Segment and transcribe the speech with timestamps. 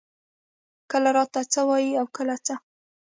[0.91, 2.61] کله راته څۀ وائي او کله څۀ ـ